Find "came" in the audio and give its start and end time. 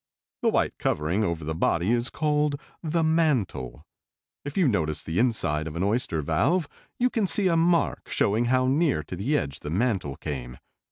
10.15-10.57